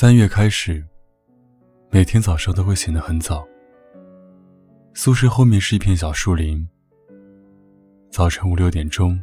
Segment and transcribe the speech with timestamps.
[0.00, 0.82] 三月开始，
[1.90, 3.46] 每天早上都会醒得很早。
[4.94, 6.66] 宿舍后面是一片小树林。
[8.10, 9.22] 早晨五六点钟，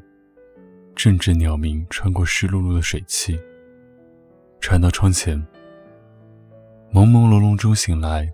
[0.95, 3.39] 阵阵鸟鸣穿过湿漉漉的水汽，
[4.59, 5.35] 传到窗前。
[6.93, 8.31] 朦朦胧胧中醒来，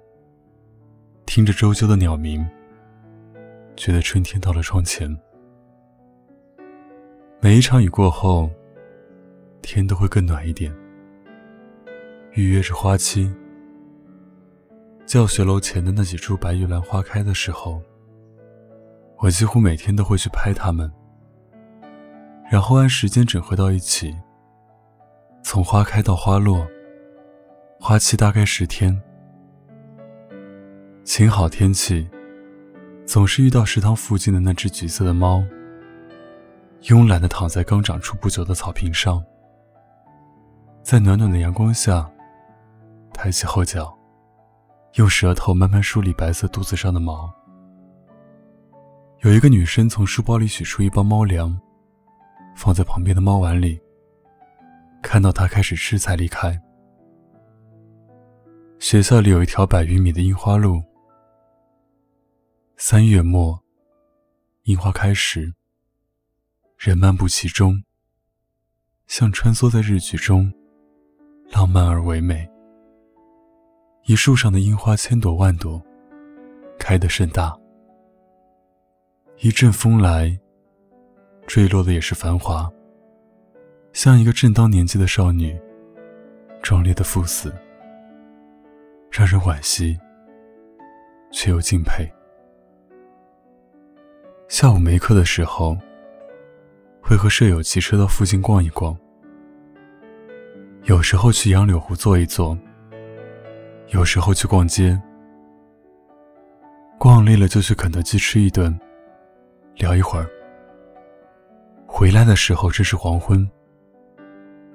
[1.25, 2.45] 听着周啾的鸟鸣，
[3.77, 5.17] 觉得春天到了窗前。
[7.39, 8.51] 每一场雨过后，
[9.61, 10.75] 天都会更暖一点。
[12.35, 13.31] 预约着花期，
[15.05, 17.79] 教学楼前的那几株白玉兰花开的时候，
[19.19, 20.91] 我几乎每天都会去拍它们，
[22.51, 24.15] 然后按时间整合到一起。
[25.43, 26.65] 从花开到花落。
[27.79, 28.99] 花期大概十天。
[31.03, 32.09] 晴好天气，
[33.05, 35.43] 总是遇到食堂附近的那只橘色的猫，
[36.81, 39.21] 慵懒地躺在刚长出不久的草坪上，
[40.81, 42.09] 在暖暖的阳光下，
[43.23, 43.97] 抬起后脚，
[44.95, 47.33] 用舌头慢慢梳理白色肚子上的毛。
[49.21, 51.57] 有一个女生从书包里取出一包猫粮，
[52.53, 53.79] 放在旁边的猫碗里，
[55.01, 56.61] 看到它开始吃才离开。
[58.77, 60.83] 学校里有一条百余米的樱花路。
[62.75, 63.57] 三月末，
[64.63, 65.53] 樱花开时，
[66.77, 67.81] 人漫步其中，
[69.07, 70.51] 像穿梭在日剧中，
[71.53, 72.49] 浪漫而唯美。
[74.05, 75.81] 一树上的樱花千朵万朵，
[76.77, 77.57] 开得甚大。
[79.39, 80.37] 一阵风来，
[81.47, 82.69] 坠落的也是繁华，
[83.93, 85.57] 像一个正当年纪的少女，
[86.61, 87.53] 壮烈的赴死。
[89.09, 89.97] 让人惋惜，
[91.31, 92.05] 却又敬佩。
[94.49, 95.77] 下午没课的时候，
[97.01, 98.97] 会和舍友骑车到附近逛一逛。
[100.83, 102.57] 有时候去杨柳湖坐一坐，
[103.93, 104.99] 有时候去逛街。
[106.97, 108.75] 逛累了就去肯德基吃一顿，
[109.75, 110.27] 聊一会儿。
[111.85, 113.47] 回来的时候正是黄昏，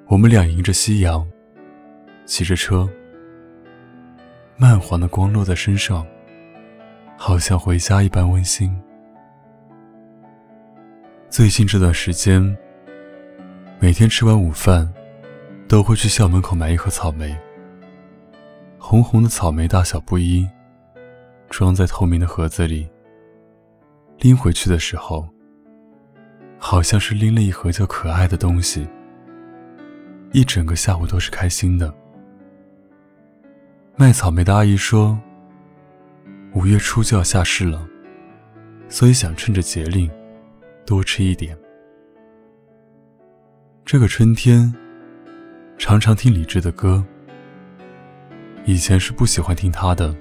[0.06, 1.28] 我们俩迎着夕阳，
[2.26, 2.88] 骑着车。
[4.56, 6.06] 慢黄的光落在身上，
[7.16, 8.72] 好像回家一般温馨。
[11.28, 12.56] 最近这段时间，
[13.80, 14.88] 每天吃完午饭，
[15.66, 17.36] 都会去校门口买一盒草莓。
[18.90, 20.48] 红红的草莓大小不一，
[21.50, 22.88] 装在透明的盒子里。
[24.20, 25.28] 拎回去的时候，
[26.58, 28.88] 好像是拎了一盒叫可爱的东西。
[30.32, 31.94] 一整个下午都是开心的。
[33.94, 35.20] 卖草莓的阿姨说
[36.56, 37.86] ：“五月初就要下市了，
[38.88, 40.10] 所以想趁着节令
[40.86, 41.54] 多吃一点。”
[43.84, 44.74] 这个春天，
[45.76, 47.04] 常常听李志的歌。
[48.68, 50.14] 以前是不喜欢听他的，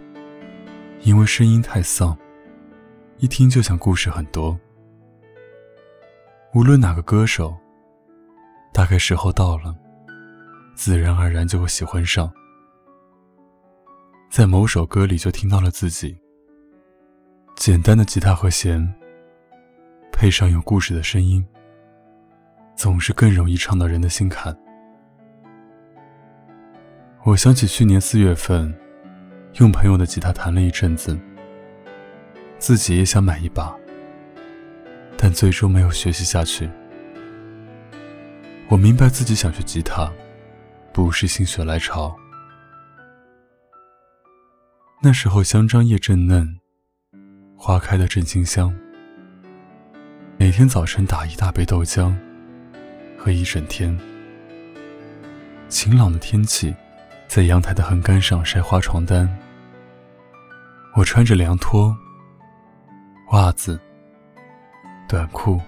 [1.01, 2.17] 因为声音太丧，
[3.17, 4.57] 一听就像故事很多。
[6.53, 7.53] 无论哪个歌手，
[8.73, 9.75] 大概时候到了，
[10.75, 12.31] 自然而然就会喜欢上。
[14.31, 16.17] 在某首歌里就听到了自己。
[17.57, 18.81] 简单的吉他和弦，
[20.09, 21.45] 配上有故事的声音，
[22.77, 24.57] 总是更容易唱到人的心坎。
[27.27, 28.73] 我想起去年四月份，
[29.55, 31.19] 用朋友的吉他弹了一阵子，
[32.57, 33.75] 自己也想买一把，
[35.17, 36.69] 但最终没有学习下去。
[38.69, 40.09] 我明白自己想学吉他，
[40.93, 42.15] 不是心血来潮。
[45.01, 46.57] 那时候香樟叶正嫩，
[47.57, 48.73] 花开的正清香。
[50.37, 52.15] 每天早晨打一大杯豆浆，
[53.17, 53.99] 喝一整天。
[55.67, 56.73] 晴朗的天气，
[57.27, 59.27] 在阳台的横杆上晒花床单。
[60.95, 61.95] 我穿着凉拖、
[63.31, 63.79] 袜子、
[65.07, 65.61] 短裤、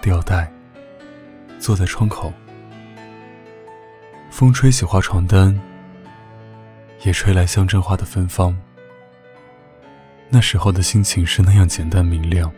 [0.00, 0.50] 吊带，
[1.58, 2.32] 坐在窗口。
[4.30, 5.58] 风吹起花床单。
[7.04, 8.56] 也吹来香樟花的芬芳。
[10.28, 12.52] 那时候的心情是那样简单明亮。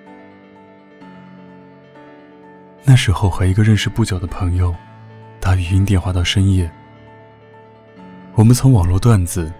[2.82, 4.74] 那时候和一个认识不久的朋友
[5.40, 6.70] 打语音电话到深夜，
[8.40, 9.52] 我们从网络段子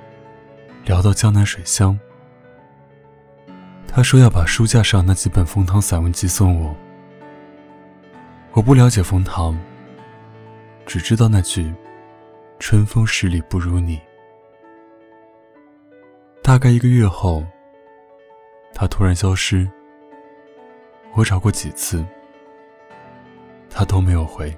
[0.87, 2.01] 聊到江南水乡。
[3.87, 6.75] 他说要把书架上那几本冯唐散文集送我。
[8.53, 9.55] 我不了解冯唐，
[10.87, 11.71] 只知道那句
[12.59, 14.01] “春风十里不如你”。
[16.43, 17.45] 大概一个月后，
[18.73, 19.71] 他突然消失。
[21.13, 22.03] 我找过几次，
[23.69, 24.57] 他都没有回。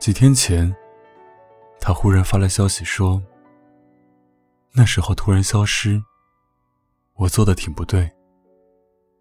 [0.00, 0.74] 几天前，
[1.86, 3.22] 他忽然发来消息说
[4.72, 6.02] ：“那时候突然消失，
[7.12, 8.10] 我做的挺不对，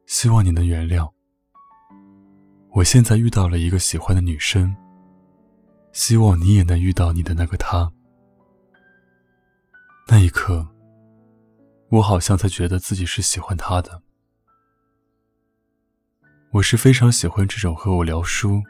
[0.06, 1.12] 希望你能原谅。
[2.70, 4.74] 我现在遇到了一个喜欢的女生，
[5.92, 7.92] 希望你也能遇到你的那个他。”
[10.08, 10.66] 那一刻，
[11.90, 14.02] 我好像才觉得自己是喜欢他的。
[16.52, 18.64] 我是非常喜欢这种和我聊书、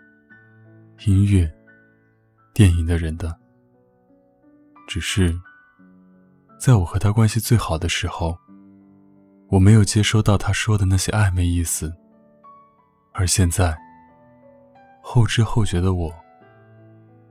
[1.06, 1.48] 音乐、
[2.56, 3.43] 电影的人的。
[4.94, 5.36] 只是，
[6.60, 8.38] 在我和他关系最好的时候，
[9.48, 11.92] 我没有接收到他说的那些暧昧意思。
[13.12, 13.76] 而现在，
[15.02, 16.14] 后知后觉的我，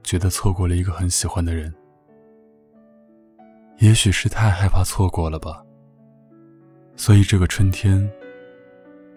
[0.02, 1.72] 觉得错过了一个很喜欢的人。
[3.78, 5.62] 也许是太害怕错过了吧，
[6.96, 8.10] 所以这个春天，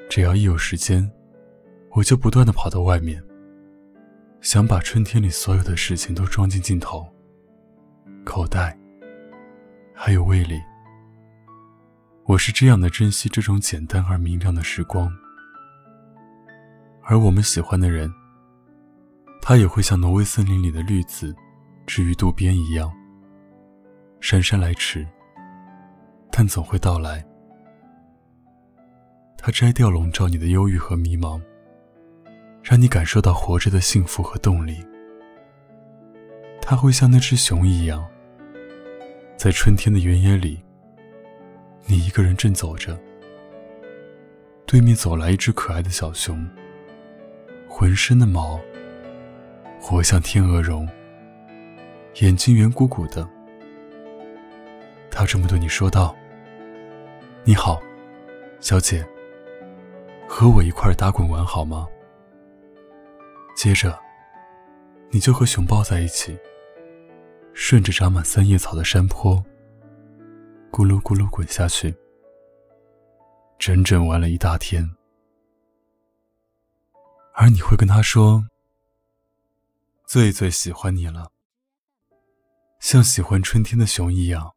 [0.07, 1.12] 只要一有时间，
[1.94, 3.19] 我就不断的跑到外面，
[4.39, 7.12] 想把春天里所有的事情都装进镜头、
[8.25, 8.77] 口袋，
[9.94, 10.60] 还有胃里。
[12.25, 15.10] 我是这样的珍惜这种简单而明亮的时光，
[17.04, 18.12] 而我们喜欢的人，
[19.42, 21.33] 他也会像挪威森林里的绿子，
[21.86, 22.92] 置于渡边一样。
[24.19, 25.07] 姗姗来迟，
[26.31, 27.24] 但总会到来。
[29.38, 31.39] 他摘掉笼罩你的忧郁和迷茫，
[32.63, 34.83] 让你感受到活着的幸福和动力。
[36.60, 38.04] 他会像那只熊一样，
[39.37, 40.59] 在春天的原野里，
[41.85, 42.97] 你一个人正走着，
[44.65, 46.47] 对面走来一只可爱的小熊，
[47.67, 48.59] 浑身的毛
[49.79, 50.87] 活像天鹅绒，
[52.21, 53.27] 眼睛圆鼓鼓的。
[55.11, 56.15] 他这么对你说道
[57.43, 57.81] ：“你好，
[58.59, 59.05] 小姐，
[60.27, 61.88] 和我一块打滚玩好吗？”
[63.55, 63.97] 接着，
[65.11, 66.38] 你就和熊抱在一起，
[67.57, 69.37] 顺着长满三叶草的山坡，
[70.69, 71.95] 咕噜咕噜滚下去，
[73.57, 74.87] 整整玩了一大天。
[77.33, 78.45] 而你会跟他说
[80.05, 81.31] ：“最最喜欢你了，
[82.79, 84.54] 像喜欢春天的熊一样。”